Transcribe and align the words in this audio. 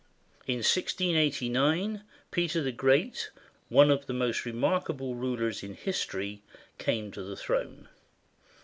In 0.47 0.63
1689, 0.65 2.01
Peter 2.31 2.63
the 2.63 2.71
Great, 2.71 3.29
one 3.69 3.91
of 3.91 4.07
the 4.07 4.13
most 4.15 4.45
remarkable 4.45 5.13
rulers 5.13 5.61
in 5.61 5.75
history, 5.75 6.41
came 6.79 7.11
to 7.11 7.21
the 7.21 7.37
throne. 7.37 7.87